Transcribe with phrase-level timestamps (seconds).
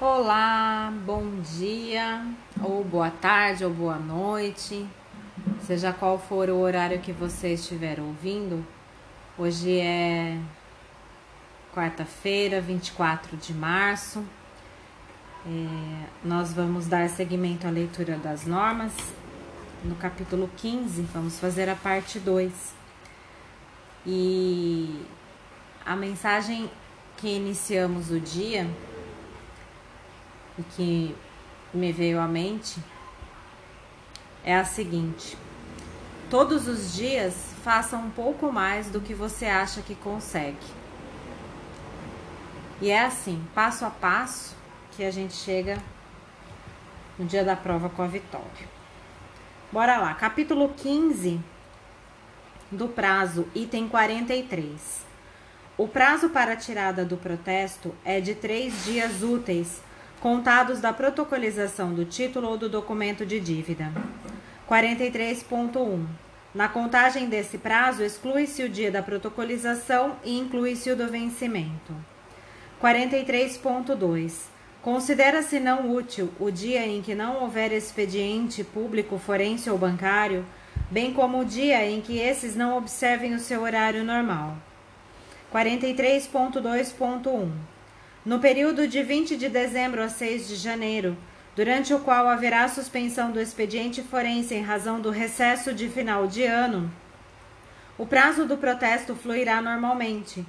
[0.00, 2.24] Olá, bom dia,
[2.62, 4.86] ou boa tarde, ou boa noite,
[5.62, 8.64] seja qual for o horário que você estiver ouvindo.
[9.36, 10.38] Hoje é
[11.74, 14.24] quarta-feira, 24 de março.
[15.44, 18.92] É, nós vamos dar seguimento à leitura das normas.
[19.82, 22.52] No capítulo 15, vamos fazer a parte 2.
[24.06, 25.04] E
[25.84, 26.70] a mensagem
[27.16, 28.64] que iniciamos o dia
[30.58, 31.16] e que
[31.72, 32.82] me veio à mente
[34.44, 35.36] é a seguinte:
[36.30, 40.56] todos os dias faça um pouco mais do que você acha que consegue.
[42.80, 44.56] E é assim, passo a passo,
[44.92, 45.78] que a gente chega
[47.18, 48.78] no dia da prova com a vitória.
[49.72, 51.40] Bora lá, capítulo 15
[52.70, 55.06] do prazo, item 43.
[55.76, 59.82] O prazo para a tirada do protesto é de três dias úteis
[60.20, 63.92] contados da protocolização do título ou do documento de dívida.
[64.68, 66.04] 43.1.
[66.54, 71.94] Na contagem desse prazo, exclui-se o dia da protocolização e inclui-se o do vencimento.
[72.82, 74.46] 43.2.
[74.82, 80.46] Considera-se não útil o dia em que não houver expediente público, forense ou bancário,
[80.90, 84.56] bem como o dia em que esses não observem o seu horário normal.
[85.52, 87.77] 43.2.1
[88.28, 91.16] no período de 20 de dezembro a 6 de janeiro,
[91.56, 96.42] durante o qual haverá suspensão do expediente forense em razão do recesso de final de
[96.42, 96.92] ano,
[97.96, 100.44] o prazo do protesto fluirá normalmente,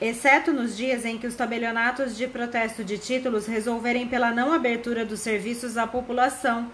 [0.00, 5.04] exceto nos dias em que os tabelionatos de protesto de títulos resolverem pela não abertura
[5.04, 6.70] dos serviços à população,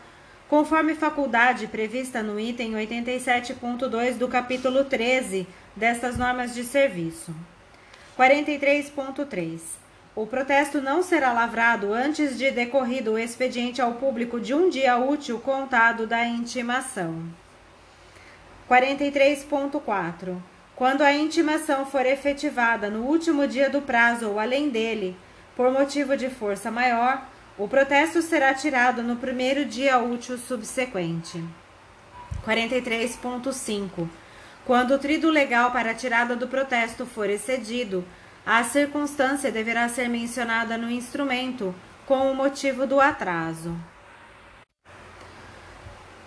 [0.46, 7.34] conforme faculdade prevista no item 87.2 do capítulo 13 destas normas de serviço.
[8.18, 9.79] 43.3
[10.14, 14.96] o protesto não será lavrado antes de decorrido o expediente ao público de um dia
[14.96, 17.22] útil contado da intimação.
[18.68, 20.36] 43.4.
[20.74, 25.16] Quando a intimação for efetivada no último dia do prazo ou além dele,
[25.54, 27.22] por motivo de força maior,
[27.58, 31.44] o protesto será tirado no primeiro dia útil subsequente.
[32.46, 34.08] 43.5.
[34.64, 38.04] Quando o trido legal para a tirada do protesto for excedido,
[38.52, 41.72] a circunstância deverá ser mencionada no instrumento
[42.04, 43.76] com o motivo do atraso.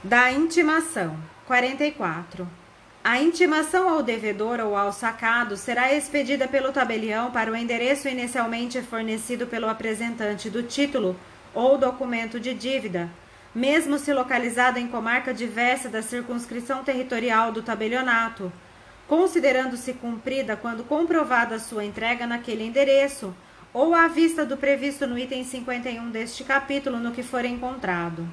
[0.02, 2.48] Da intimação 44.
[3.04, 8.82] A intimação ao devedor ou ao sacado será expedida pelo tabelião para o endereço inicialmente
[8.82, 11.20] fornecido pelo apresentante do título
[11.54, 13.10] ou documento de dívida,
[13.54, 18.50] mesmo se localizado em comarca diversa da circunscrição territorial do tabelionato
[19.08, 23.36] considerando-se cumprida quando comprovada sua entrega naquele endereço
[23.74, 28.28] ou à vista do previsto no item 51 deste capítulo no que for encontrado.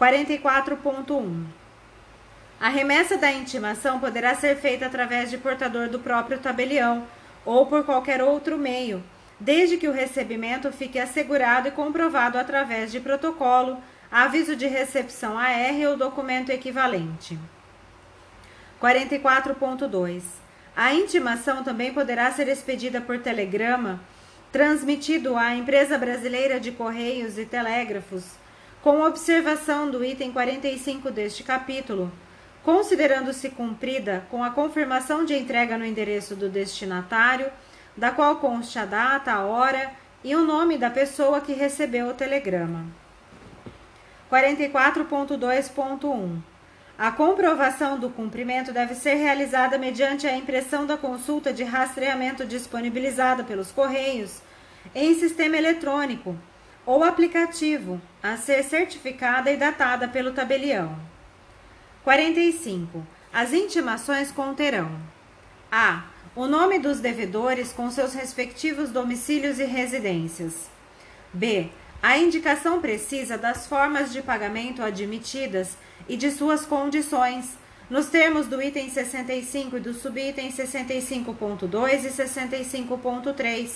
[0.00, 1.44] 44.1
[2.60, 7.06] A remessa da intimação poderá ser feita através de portador do próprio tabelião
[7.44, 9.02] ou por qualquer outro meio,
[9.38, 13.78] desde que o recebimento fique assegurado e comprovado através de protocolo,
[14.10, 17.36] aviso de recepção AR ou documento equivalente.
[18.82, 20.22] 44.2.
[20.74, 24.00] A intimação também poderá ser expedida por telegrama,
[24.50, 28.24] transmitido à Empresa Brasileira de Correios e Telégrafos,
[28.82, 32.10] com observação do item 45 deste capítulo,
[32.64, 37.52] considerando-se cumprida com a confirmação de entrega no endereço do destinatário,
[37.96, 39.92] da qual conste a data, a hora
[40.24, 42.84] e o nome da pessoa que recebeu o telegrama.
[44.30, 46.51] 44.2.1
[47.02, 53.42] a comprovação do cumprimento deve ser realizada mediante a impressão da consulta de rastreamento disponibilizada
[53.42, 54.40] pelos Correios
[54.94, 56.38] em sistema eletrônico
[56.86, 60.96] ou aplicativo, a ser certificada e datada pelo tabelião.
[62.04, 63.04] 45.
[63.32, 64.92] As intimações conterão:
[65.72, 66.04] a.
[66.36, 70.70] O nome dos devedores com seus respectivos domicílios e residências.
[71.32, 71.68] b.
[72.00, 75.76] A indicação precisa das formas de pagamento admitidas
[76.08, 77.56] e de suas condições,
[77.88, 83.70] nos termos do item 65 e do subitem 65.2 e 65.3,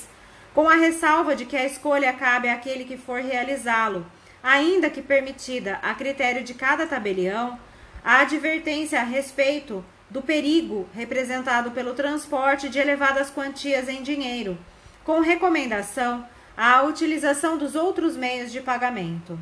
[0.55, 4.06] com a ressalva de que a escolha cabe àquele que for realizá-lo,
[4.43, 7.58] ainda que permitida, a critério de cada tabelião,
[8.02, 14.56] a advertência a respeito do perigo representado pelo transporte de elevadas quantias em dinheiro,
[15.05, 16.26] com recomendação
[16.56, 19.38] à utilização dos outros meios de pagamento.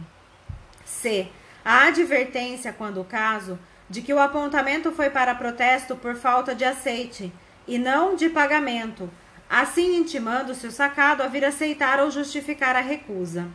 [0.85, 1.29] C
[1.65, 3.59] a advertência, quando o caso,
[3.89, 7.33] de que o apontamento foi para protesto por falta de aceite
[7.67, 9.11] e não de pagamento,
[9.49, 13.49] assim intimando-se o sacado a vir aceitar ou justificar a recusa.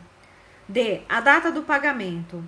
[0.67, 1.01] D.
[1.09, 2.43] A data do pagamento.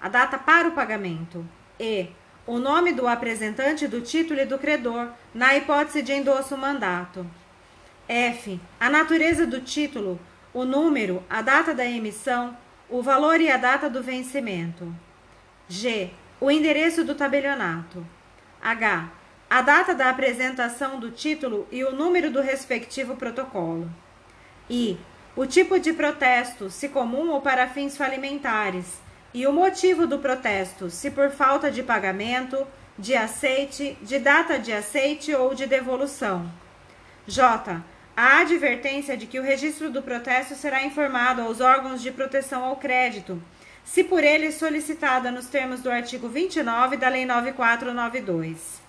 [0.00, 1.46] A data para o pagamento.
[1.78, 2.08] E.
[2.46, 7.26] O nome do apresentante do título e do credor, na hipótese de endosso mandato.
[8.06, 8.60] F.
[8.78, 10.20] A natureza do título,
[10.52, 12.54] o número, a data da emissão,
[12.88, 14.94] o valor e a data do vencimento.
[15.68, 16.10] G.
[16.40, 18.06] O endereço do tabelionato.
[18.62, 19.10] H.
[19.48, 23.90] A data da apresentação do título e o número do respectivo protocolo.
[24.68, 24.98] I.
[25.36, 29.00] O tipo de protesto, se comum ou para fins falimentares,
[29.32, 32.64] e o motivo do protesto, se por falta de pagamento,
[32.96, 36.48] de aceite, de data de aceite ou de devolução.
[37.26, 37.82] J.
[38.16, 42.76] A advertência de que o registro do protesto será informado aos órgãos de proteção ao
[42.76, 43.42] crédito,
[43.84, 48.80] se por eles solicitada nos termos do artigo 29 da Lei 9492.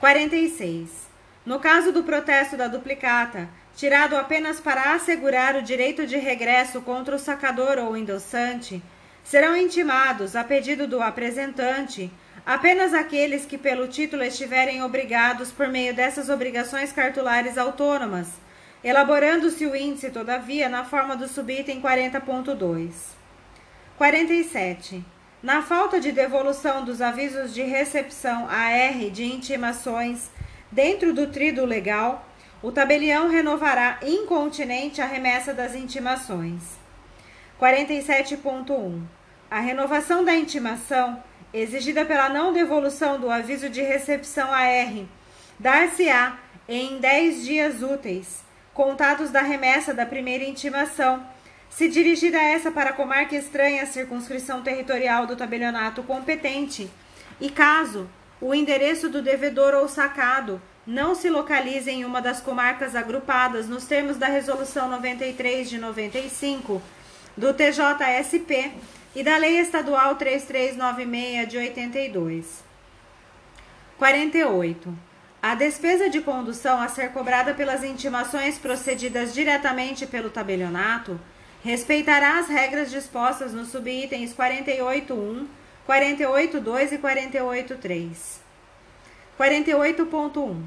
[0.00, 1.06] 46.
[1.46, 7.14] No caso do protesto da duplicata, tirado apenas para assegurar o direito de regresso contra
[7.14, 8.82] o sacador ou endossante,
[9.22, 12.10] serão intimados, a pedido do apresentante,
[12.46, 18.28] apenas aqueles que pelo título estiverem obrigados por meio dessas obrigações cartulares autônomas,
[18.84, 22.92] elaborando-se o índice, todavia, na forma do subitem 40.2.
[23.98, 25.04] 47.
[25.42, 30.30] Na falta de devolução dos avisos de recepção AR de intimações
[30.70, 32.28] dentro do trido legal,
[32.62, 36.62] o tabelião renovará incontinente a remessa das intimações.
[37.60, 39.02] 47.1.
[39.50, 41.22] A renovação da intimação,
[41.58, 45.04] exigida pela não devolução do aviso de recepção AR,
[45.58, 46.36] dar-se-á
[46.68, 48.44] em 10 dias úteis,
[48.74, 51.26] contados da remessa da primeira intimação,
[51.70, 56.90] se dirigir a essa para a comarca estranha à circunscrição territorial do tabelionato competente,
[57.40, 58.08] e caso
[58.40, 63.84] o endereço do devedor ou sacado não se localiza em uma das comarcas agrupadas nos
[63.86, 66.80] termos da Resolução 93 de 95
[67.36, 68.72] do TJSP
[69.16, 72.64] e da Lei Estadual 3396 de 82.
[73.96, 74.98] 48.
[75.40, 81.18] A despesa de condução a ser cobrada pelas intimações procedidas diretamente pelo tabelionato
[81.64, 85.46] respeitará as regras dispostas nos subitens 48.1,
[85.88, 88.40] 48.2 e 48.3.
[89.38, 90.62] 48.1.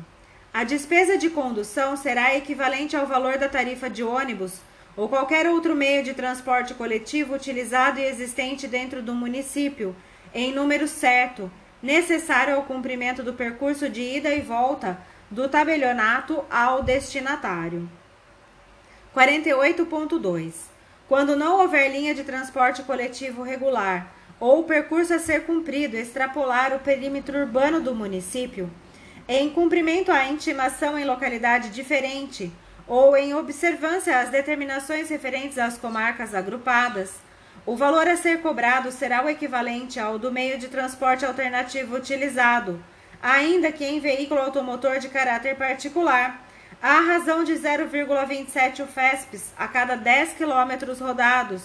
[0.51, 4.59] A despesa de condução será equivalente ao valor da tarifa de ônibus
[4.99, 9.95] ou qualquer outro meio de transporte coletivo utilizado e existente dentro do município,
[10.33, 11.49] em número certo,
[11.81, 14.99] necessário ao cumprimento do percurso de ida e volta
[15.31, 17.89] do tabelionato ao destinatário.
[19.15, 20.51] 48.2.
[21.07, 26.75] Quando não houver linha de transporte coletivo regular ou o percurso a ser cumprido extrapolar
[26.75, 28.69] o perímetro urbano do município,
[29.29, 32.51] em cumprimento à intimação em localidade diferente
[32.89, 37.11] ou em observância às determinações referentes às comarcas agrupadas,
[37.63, 42.83] o valor a ser cobrado será o equivalente ao do meio de transporte alternativo utilizado,
[43.21, 46.43] ainda que em veículo automotor de caráter particular,
[46.81, 51.61] à razão de 0,27 UFESPs a cada 10 quilômetros rodados,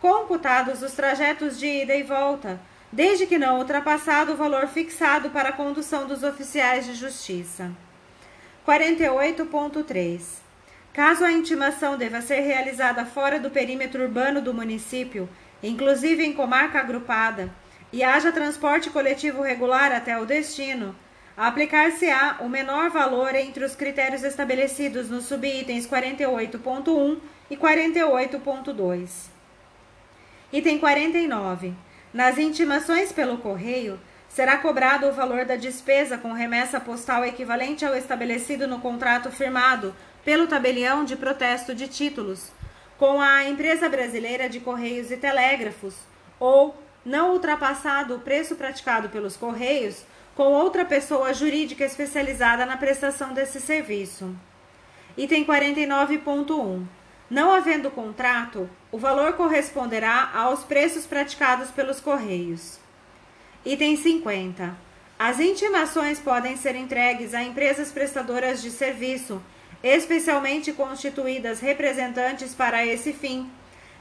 [0.00, 2.60] computados os trajetos de ida e volta,
[2.92, 7.72] desde que não ultrapassado o valor fixado para a condução dos oficiais de justiça.
[8.64, 10.49] 48.3.
[10.92, 15.28] Caso a intimação deva ser realizada fora do perímetro urbano do município,
[15.62, 17.48] inclusive em comarca agrupada,
[17.92, 20.94] e haja transporte coletivo regular até o destino,
[21.36, 27.18] aplicar-se-á o menor valor entre os critérios estabelecidos nos subitens 48.1
[27.48, 29.28] e 48.2.
[30.52, 31.72] Item 49.
[32.12, 37.94] Nas intimações pelo correio, será cobrado o valor da despesa com remessa postal equivalente ao
[37.94, 42.50] estabelecido no contrato firmado pelo tabelião de protesto de títulos
[42.98, 45.94] com a Empresa Brasileira de Correios e Telégrafos,
[46.38, 53.32] ou não ultrapassado o preço praticado pelos Correios com outra pessoa jurídica especializada na prestação
[53.32, 54.36] desse serviço.
[55.16, 56.84] Item 49.1.
[57.28, 62.78] Não havendo contrato, o valor corresponderá aos preços praticados pelos Correios.
[63.64, 64.76] Item 50.
[65.18, 69.42] As intimações podem ser entregues a empresas prestadoras de serviço,
[69.82, 73.50] especialmente constituídas representantes para esse fim,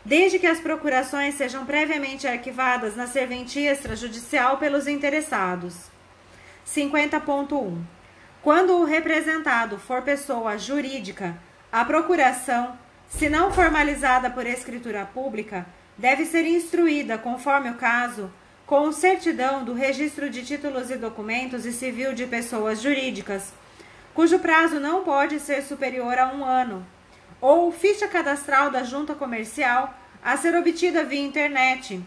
[0.04, 5.76] desde que as procurações sejam previamente arquivadas na serventia extrajudicial pelos interessados.
[6.68, 7.78] 50.1.
[8.42, 11.38] Quando o representado for pessoa jurídica,
[11.72, 12.78] a procuração
[13.10, 15.66] se não formalizada por escritura pública,
[15.98, 18.32] deve ser instruída, conforme o caso,
[18.66, 23.52] com certidão do registro de títulos e documentos e civil de pessoas jurídicas,
[24.14, 26.86] cujo prazo não pode ser superior a um ano,
[27.42, 32.04] ou ficha cadastral da junta comercial, a ser obtida via internet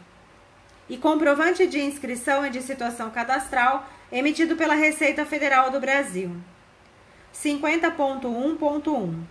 [0.89, 6.37] e comprovante de inscrição e de situação cadastral emitido pela Receita Federal do Brasil.
[7.35, 9.23] 50.1.1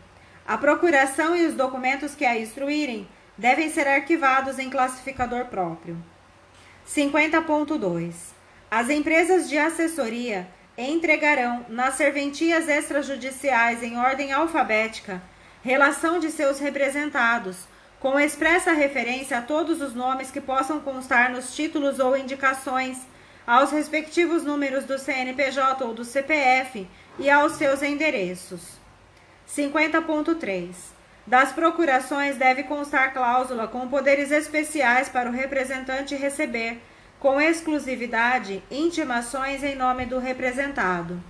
[0.47, 5.97] A procuração e os documentos que a instruírem devem ser arquivados em classificador próprio.
[6.87, 8.13] 50.2
[8.69, 10.47] As empresas de assessoria
[10.77, 15.21] entregarão nas serventias extrajudiciais em ordem alfabética
[15.63, 17.67] relação de seus representados,
[17.99, 22.97] com expressa referência a todos os nomes que possam constar nos títulos ou indicações,
[23.45, 26.87] aos respectivos números do CNPJ ou do CPF
[27.19, 28.79] e aos seus endereços.
[29.47, 30.73] 50.3.
[31.27, 36.81] Das procurações deve constar cláusula com poderes especiais para o representante receber,
[37.21, 41.21] com exclusividade, intimações em nome do representado.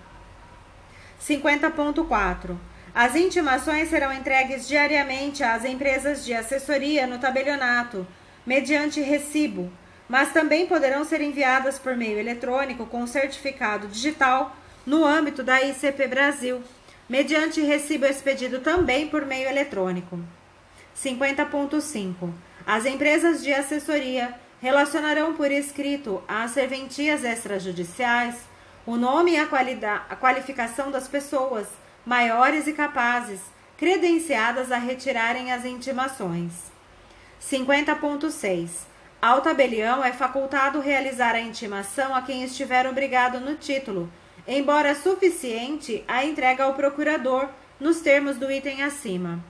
[1.22, 2.56] 50.4.
[2.96, 8.08] As intimações serão entregues diariamente às empresas de assessoria no tabelionato,
[8.46, 9.70] mediante recibo,
[10.08, 14.56] mas também poderão ser enviadas por meio eletrônico com certificado digital
[14.86, 16.64] no âmbito da ICP Brasil,
[17.10, 20.18] mediante recibo expedido também por meio eletrônico.
[20.98, 22.32] 50.5.
[22.66, 28.36] As empresas de assessoria relacionarão por escrito às serventias extrajudiciais
[28.86, 29.44] o nome e a,
[30.10, 31.68] a qualificação das pessoas
[32.06, 33.39] maiores e capazes,
[33.77, 36.72] credenciadas a retirarem as intimações.
[37.41, 38.70] 50.6.
[39.22, 44.12] Ao tabelião é facultado realizar a intimação a quem estiver obrigado no título,
[44.48, 47.50] embora suficiente a entrega ao procurador,
[47.80, 49.44] nos termos do item acima.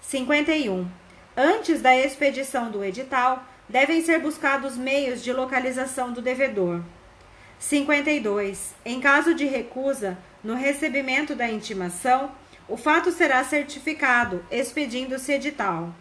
[0.00, 0.88] 51.
[1.36, 6.82] Antes da expedição do edital, devem ser buscados meios de localização do devedor.
[7.58, 8.74] 52.
[8.84, 12.32] Em caso de recusa, no recebimento da intimação,
[12.68, 15.94] o fato será certificado, expedindo-se edital.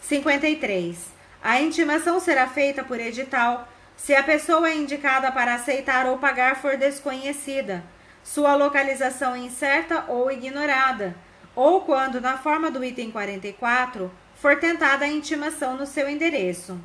[0.00, 0.96] 53.
[1.42, 6.76] A intimação será feita por edital se a pessoa indicada para aceitar ou pagar for
[6.76, 7.82] desconhecida,
[8.22, 11.16] sua localização incerta ou ignorada,
[11.54, 16.78] ou quando, na forma do item 44, for tentada a intimação no seu endereço.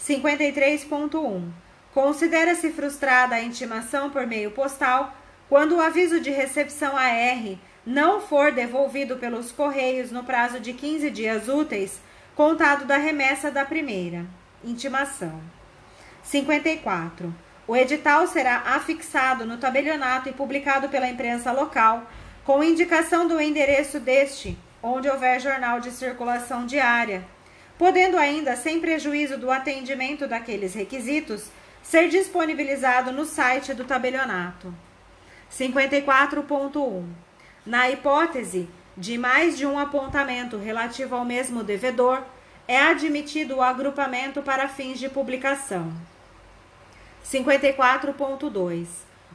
[0.00, 1.50] 53.1.
[1.92, 5.16] Considera-se frustrada a intimação por meio postal
[5.48, 11.10] quando o aviso de recepção AR não for devolvido pelos Correios no prazo de 15
[11.10, 12.00] dias úteis,
[12.34, 14.26] contado da remessa da primeira
[14.64, 15.40] intimação.
[16.22, 17.32] 54.
[17.66, 22.10] O edital será afixado no tabelionato e publicado pela imprensa local,
[22.44, 27.24] com indicação do endereço deste, onde houver jornal de circulação diária,
[27.78, 31.46] podendo ainda, sem prejuízo do atendimento daqueles requisitos,
[31.82, 34.74] ser disponibilizado no site do tabelionato.
[35.50, 37.02] 54.1.
[37.64, 42.22] Na hipótese de mais de um apontamento relativo ao mesmo devedor,
[42.68, 45.92] é admitido o agrupamento para fins de publicação.
[47.24, 48.86] 54.2.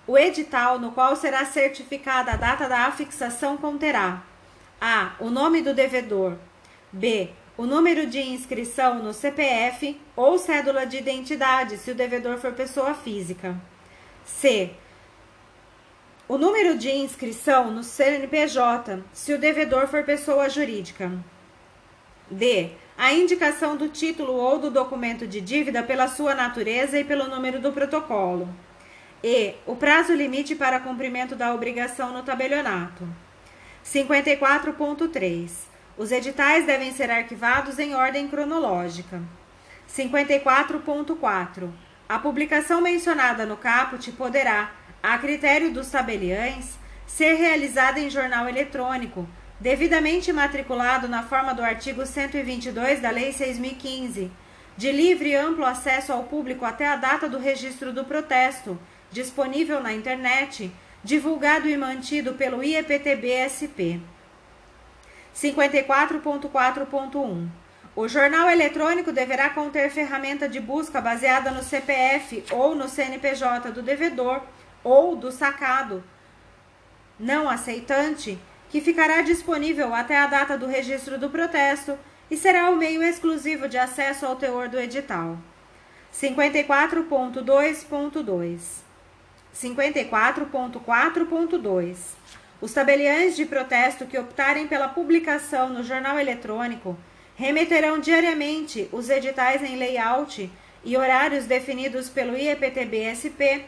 [0.05, 4.21] O edital no qual será certificada a data da afixação conterá:
[4.79, 5.13] a.
[5.19, 6.37] o nome do devedor,
[6.91, 7.29] b.
[7.57, 12.93] o número de inscrição no CPF ou cédula de identidade, se o devedor for pessoa
[12.93, 13.55] física,
[14.25, 14.71] c
[16.29, 21.11] o número de inscrição no CNPJ, se o devedor for pessoa jurídica.
[22.29, 22.69] D.
[22.95, 27.59] A indicação do título ou do documento de dívida pela sua natureza e pelo número
[27.59, 28.47] do protocolo.
[29.23, 29.55] E.
[29.65, 33.07] O prazo limite para cumprimento da obrigação no tabelionato.
[33.85, 35.49] 54.3.
[35.97, 39.21] Os editais devem ser arquivados em ordem cronológica.
[39.89, 41.69] 54.4.
[42.07, 44.71] A publicação mencionada no caput poderá,
[45.01, 49.27] a critério dos tabeliães, ser realizada em jornal eletrônico,
[49.59, 54.31] devidamente matriculado na forma do artigo 122 da Lei 6015,
[54.77, 58.79] de livre e amplo acesso ao público até a data do registro do protesto,
[59.11, 60.71] disponível na internet,
[61.03, 64.01] divulgado e mantido pelo IEPTB-SP.
[65.35, 67.47] 54.4.1
[67.95, 73.81] O jornal eletrônico deverá conter ferramenta de busca baseada no CPF ou no CNPJ do
[73.81, 74.43] devedor
[74.83, 76.03] ou do sacado
[77.19, 78.39] não aceitante,
[78.69, 81.99] que ficará disponível até a data do registro do protesto
[82.31, 85.37] e será o meio exclusivo de acesso ao teor do edital.
[86.13, 88.88] 54.2.2
[89.55, 91.95] 54.4.2
[92.61, 96.97] Os tabeliães de protesto que optarem pela publicação no jornal eletrônico
[97.35, 100.51] remeterão diariamente os editais em layout
[100.83, 103.65] e horários definidos pelo IEPTB-SP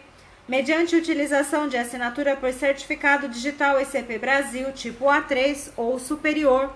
[0.47, 6.73] mediante utilização de assinatura por certificado digital ICP Brasil tipo A3 ou superior,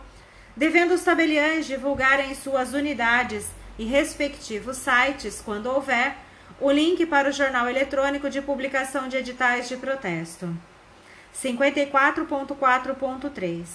[0.55, 3.47] devendo os tabeliães divulgar em suas unidades
[3.77, 6.15] e respectivos sites, quando houver,
[6.59, 10.55] o link para o jornal eletrônico de publicação de editais de protesto.
[11.35, 13.65] 54.4.3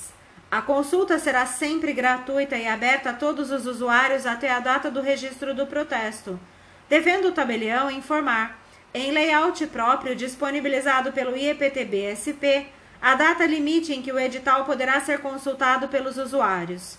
[0.50, 5.02] A consulta será sempre gratuita e aberta a todos os usuários até a data do
[5.02, 6.40] registro do protesto,
[6.88, 8.58] devendo o tabelião informar,
[8.94, 12.68] em layout próprio disponibilizado pelo IEPTB-SP,
[13.00, 16.98] a data limite em que o edital poderá ser consultado pelos usuários.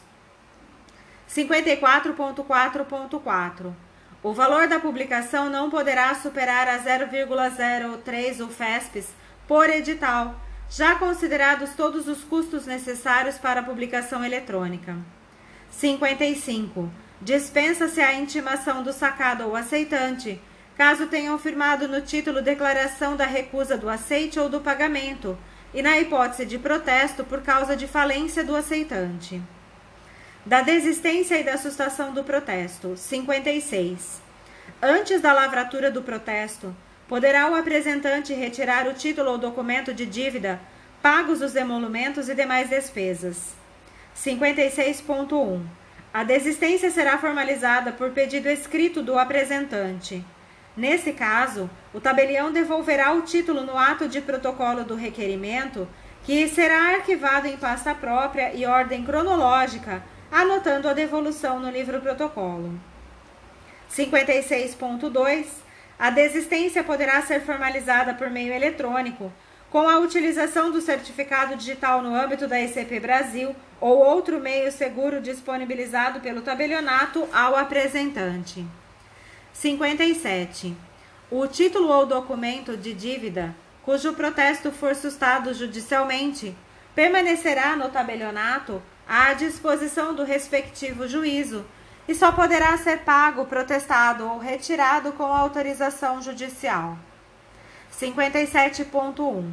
[1.27, 3.90] 54.4.4
[4.23, 9.07] O valor da publicação não poderá superar a 0,03 UFESPs
[9.47, 14.95] por edital, já considerados todos os custos necessários para a publicação eletrônica.
[15.71, 16.87] 55.
[17.19, 20.39] Dispensa-se a intimação do sacado ou aceitante,
[20.77, 25.35] caso tenham firmado no título declaração da recusa do aceite ou do pagamento,
[25.73, 29.41] e na hipótese de protesto por causa de falência do aceitante.
[30.43, 32.97] Da desistência e da sustação do protesto.
[32.97, 34.19] 56.
[34.81, 36.75] Antes da lavratura do protesto,
[37.07, 40.59] poderá o apresentante retirar o título ou documento de dívida,
[40.99, 43.53] pagos os emolumentos e demais despesas.
[44.17, 45.61] 56.1.
[46.11, 50.25] A desistência será formalizada por pedido escrito do apresentante.
[50.75, 55.87] Nesse caso, o tabelião devolverá o título no ato de protocolo do requerimento,
[56.23, 62.79] que será arquivado em pasta própria e ordem cronológica, anotando a devolução no livro protocolo.
[63.91, 65.45] 56.2
[66.01, 69.31] a desistência poderá ser formalizada por meio eletrônico,
[69.69, 75.21] com a utilização do certificado digital no âmbito da ICP Brasil ou outro meio seguro
[75.21, 78.65] disponibilizado pelo tabelionato ao apresentante.
[79.53, 80.75] 57.
[81.29, 86.55] O título ou documento de dívida cujo protesto for sustado judicialmente
[86.95, 88.81] permanecerá no tabelionato
[89.13, 91.65] à disposição do respectivo juízo
[92.07, 96.97] e só poderá ser pago, protestado ou retirado com autorização judicial.
[97.93, 99.51] 57.1.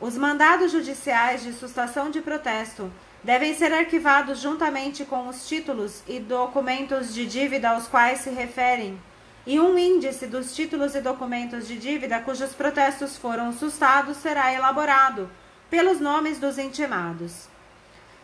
[0.00, 2.90] Os mandados judiciais de sustação de protesto
[3.22, 9.00] devem ser arquivados juntamente com os títulos e documentos de dívida aos quais se referem,
[9.46, 15.30] e um índice dos títulos e documentos de dívida cujos protestos foram sustados será elaborado
[15.70, 17.54] pelos nomes dos intimados.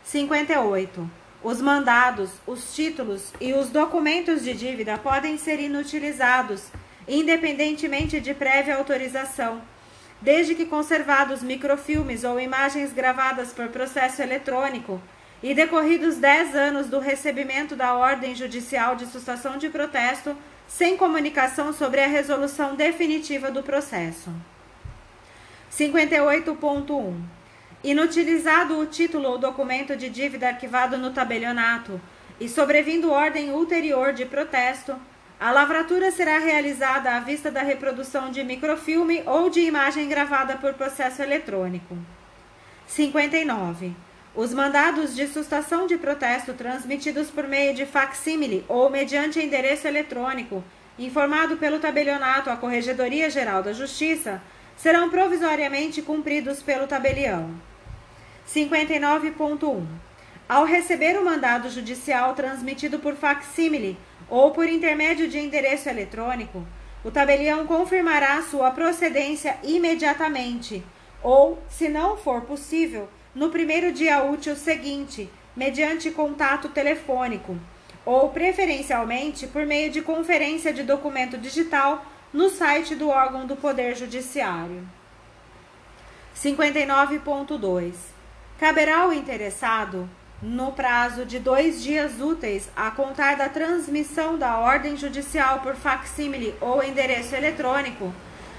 [0.05, 1.11] 58.
[1.43, 6.69] Os mandados, os títulos e os documentos de dívida podem ser inutilizados,
[7.07, 9.61] independentemente de prévia autorização,
[10.21, 15.01] desde que conservados microfilmes ou imagens gravadas por processo eletrônico
[15.43, 20.37] e decorridos 10 anos do recebimento da ordem judicial de sustação de protesto,
[20.69, 24.31] sem comunicação sobre a resolução definitiva do processo.
[25.73, 27.42] 58.1
[27.85, 32.01] Inutilizado o título ou documento de dívida arquivado no tabelionato
[32.39, 34.95] e sobrevindo ordem ulterior de protesto,
[35.41, 40.75] a lavratura será realizada à vista da reprodução de microfilme ou de imagem gravada por
[40.75, 41.99] processo eletrônico.
[42.87, 43.93] 59.
[44.33, 50.63] Os mandados de sustação de protesto transmitidos por meio de facsímile ou mediante endereço eletrônico,
[50.97, 54.41] informado pelo tabelionato à Corregedoria Geral da Justiça,
[54.77, 57.72] serão provisoriamente cumpridos pelo tabelião.
[58.49, 59.87] 59.1.
[60.49, 63.97] Ao receber o mandado judicial transmitido por facsímile
[64.29, 66.67] ou por intermédio de endereço eletrônico,
[67.05, 70.85] o tabelião confirmará sua procedência imediatamente
[71.23, 77.57] ou, se não for possível, no primeiro dia útil seguinte, mediante contato telefônico,
[78.05, 83.97] ou preferencialmente por meio de conferência de documento digital no site do órgão do Poder
[83.97, 84.87] Judiciário.
[86.35, 88.12] 59.2
[88.63, 90.09] Caberá ao interessado,
[90.41, 96.55] no prazo de dois dias úteis a contar da transmissão da ordem judicial por facsímile
[96.61, 98.15] ou endereço eletrônico,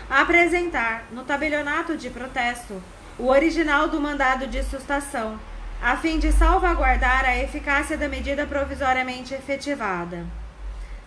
[0.10, 2.84] apresentar no tabelionato de protesto
[3.18, 5.40] o original do mandado de sustação,
[5.82, 10.26] a fim de salvaguardar a eficácia da medida provisoriamente efetivada.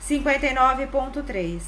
[0.01, 1.61] 59.3.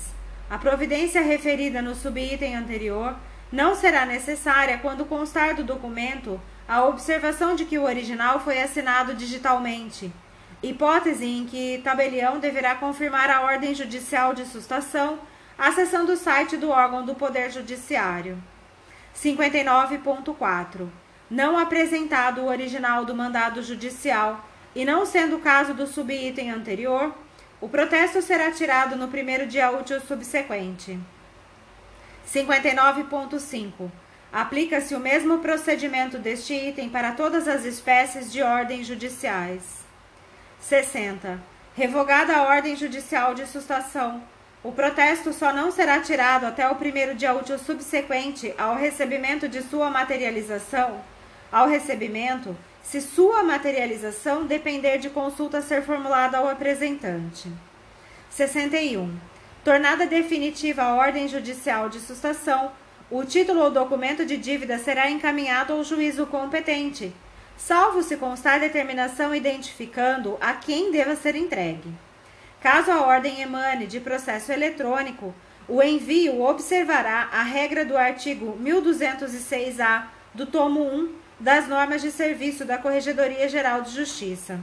[0.49, 3.15] A providência referida no subitem anterior
[3.53, 9.15] não será necessária quando constar do documento a observação de que o original foi assinado
[9.15, 10.13] digitalmente,
[10.63, 15.19] hipótese em que tabelião deverá confirmar a ordem judicial de sustação
[15.57, 18.41] acessando o site do órgão do Poder Judiciário.
[19.17, 20.87] 59.4.
[21.31, 27.15] Não apresentado o original do mandado judicial e não sendo o caso do subitem anterior,
[27.61, 30.99] o protesto será tirado no primeiro dia útil subsequente.
[32.27, 33.91] 59.5
[34.33, 39.63] Aplica-se o mesmo procedimento deste item para todas as espécies de ordens judiciais.
[40.61, 41.41] 60.
[41.75, 44.23] Revogada a ordem judicial de sustação,
[44.63, 49.63] o protesto só não será tirado até o primeiro dia útil subsequente ao recebimento de
[49.63, 51.01] sua materialização,
[51.51, 57.51] ao recebimento, se sua materialização depender de consulta ser formulada ao apresentante.
[58.31, 59.17] 61.
[59.65, 62.73] Tornada definitiva a ordem judicial de sustação,
[63.11, 67.13] o título ou documento de dívida será encaminhado ao juízo competente,
[67.57, 71.93] salvo se constar determinação identificando a quem deva ser entregue.
[72.61, 75.35] Caso a ordem emane de processo eletrônico,
[75.67, 82.65] o envio observará a regra do artigo 1206-A do tomo 1 das normas de serviço
[82.65, 84.59] da Corregedoria Geral de Justiça.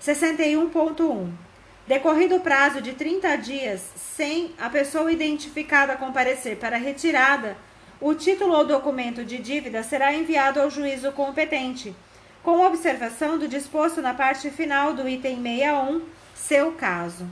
[0.00, 1.47] 61.1.
[1.88, 7.56] Decorrido o prazo de 30 dias sem a pessoa identificada comparecer para retirada,
[7.98, 11.96] o título ou documento de dívida será enviado ao juízo competente,
[12.42, 16.02] com observação do disposto na parte final do item 61
[16.34, 17.26] seu caso.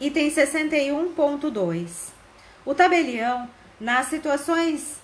[0.00, 2.12] Item 61.2.
[2.64, 5.00] O tabelião, nas situações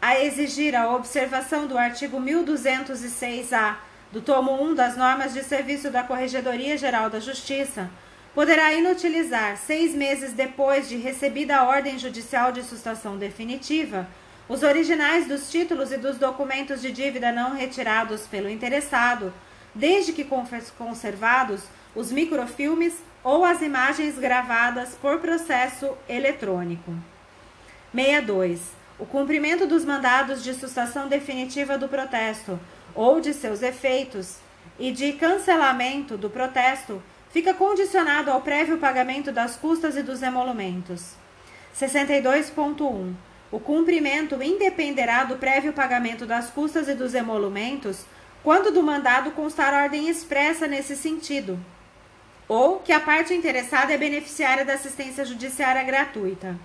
[0.00, 6.02] a exigir a observação do artigo 1206-A do tomo 1 das normas de serviço da
[6.02, 7.88] Corregedoria Geral da Justiça,
[8.34, 14.08] poderá inutilizar, seis meses depois de recebida a ordem judicial de sustação definitiva,
[14.48, 19.32] os originais dos títulos e dos documentos de dívida não retirados pelo interessado,
[19.72, 20.26] desde que
[20.76, 21.62] conservados
[21.94, 26.92] os microfilmes ou as imagens gravadas por processo eletrônico.
[27.94, 28.60] 62.
[28.98, 32.58] O cumprimento dos mandados de sustação definitiva do protesto
[32.94, 34.36] ou de seus efeitos
[34.78, 41.14] e de cancelamento do protesto fica condicionado ao prévio pagamento das custas e dos emolumentos.
[41.74, 43.14] 62.1.
[43.52, 48.04] O cumprimento independerá do prévio pagamento das custas e dos emolumentos
[48.42, 51.58] quando do mandado constar ordem expressa nesse sentido
[52.50, 56.58] ou que a parte interessada é beneficiária da assistência judiciária gratuita.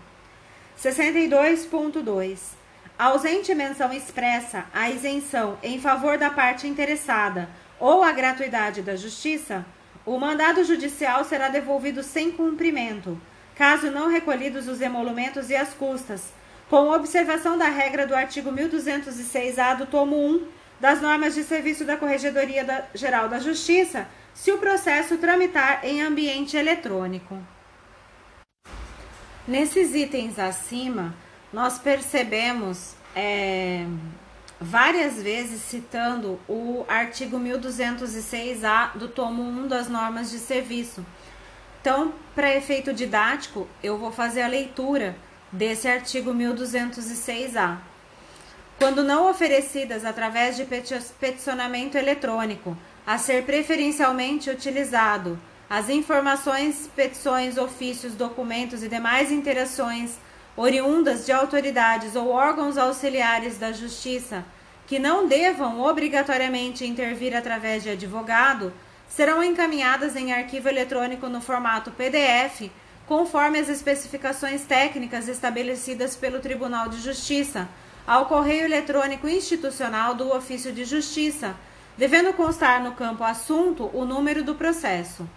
[0.82, 2.55] 62.2.
[2.98, 9.66] Ausente menção expressa a isenção em favor da parte interessada ou a gratuidade da justiça,
[10.06, 13.20] o mandado judicial será devolvido sem cumprimento,
[13.54, 16.32] caso não recolhidos os emolumentos e as custas,
[16.70, 20.48] com observação da regra do artigo 1206-A do tomo 1
[20.80, 26.56] das normas de serviço da Corregedoria Geral da Justiça, se o processo tramitar em ambiente
[26.56, 27.38] eletrônico.
[29.46, 31.14] Nesses itens acima,
[31.52, 33.86] nós percebemos é,
[34.60, 41.06] várias vezes citando o artigo 1206-A do tomo 1 das normas de serviço.
[41.82, 45.16] Então, para efeito didático, eu vou fazer a leitura
[45.52, 47.78] desse artigo 1206-A.
[48.78, 50.66] Quando não oferecidas através de
[51.20, 55.40] peticionamento eletrônico, a ser preferencialmente utilizado.
[55.70, 60.16] As informações, petições, ofícios, documentos e demais interações
[60.56, 64.46] oriundas de autoridades ou órgãos auxiliares da Justiça
[64.88, 68.72] que não devam obrigatoriamente intervir através de advogado
[69.10, 72.70] serão encaminhadas em arquivo eletrônico no formato PDF,
[73.08, 77.68] conforme as especificações técnicas estabelecidas pelo Tribunal de Justiça,
[78.06, 81.56] ao correio eletrônico institucional do Ofício de Justiça
[81.98, 85.28] devendo constar no campo assunto o número do processo.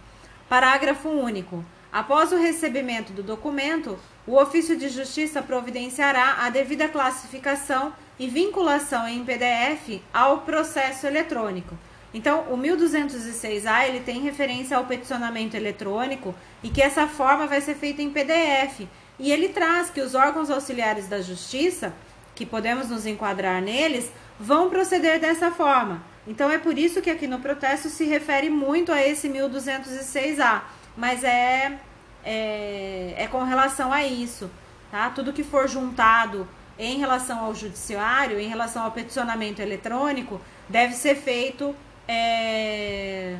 [0.49, 1.65] Parágrafo único.
[1.93, 9.09] Após o recebimento do documento, o ofício de justiça providenciará a devida classificação e vinculação
[9.09, 11.79] em PDF ao processo eletrônico.
[12.13, 17.75] Então, o 1206A ele tem referência ao peticionamento eletrônico e que essa forma vai ser
[17.75, 18.87] feita em PDF.
[19.19, 21.95] E ele traz que os órgãos auxiliares da justiça,
[22.35, 26.03] que podemos nos enquadrar neles, vão proceder dessa forma.
[26.27, 30.63] Então é por isso que aqui no protesto se refere muito a esse 1206A,
[30.99, 31.79] mas é,
[32.25, 34.51] é, é com relação a isso,
[34.91, 35.09] tá?
[35.11, 41.15] Tudo que for juntado em relação ao judiciário, em relação ao peticionamento eletrônico, deve ser
[41.15, 41.75] feito
[42.09, 43.37] é,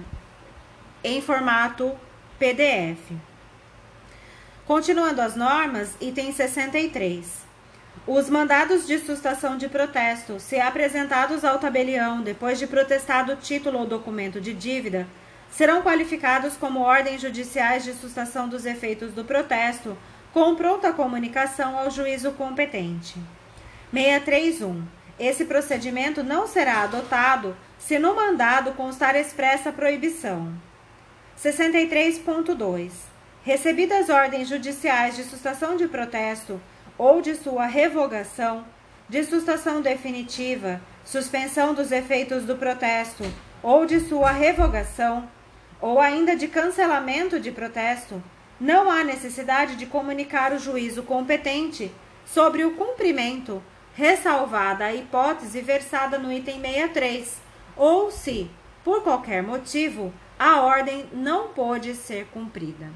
[1.03, 1.93] em formato
[2.39, 3.11] PDF.
[4.65, 7.27] Continuando as normas, item 63.
[8.07, 13.87] Os mandados de sustação de protesto, se apresentados ao tabelião depois de protestado título ou
[13.87, 15.09] documento de dívida,
[15.51, 19.97] serão qualificados como ordens judiciais de sustação dos efeitos do protesto,
[20.33, 23.15] com pronta comunicação ao juízo competente.
[23.93, 24.83] 631.
[25.19, 30.53] Esse procedimento não será adotado se no mandado constar expressa proibição.
[31.43, 32.91] 63.2.
[33.43, 36.61] Recebidas ordens judiciais de sustação de protesto,
[36.99, 38.65] ou de sua revogação,
[39.09, 43.25] de sustação definitiva, suspensão dos efeitos do protesto
[43.63, 45.29] ou de sua revogação,
[45.81, 48.23] ou ainda de cancelamento de protesto,
[48.61, 51.93] não há necessidade de comunicar o juízo competente
[52.27, 53.63] sobre o cumprimento,
[53.95, 57.41] ressalvada a hipótese versada no item 63,
[57.77, 58.51] ou se,
[58.85, 62.91] por qualquer motivo, a ordem não pôde ser cumprida.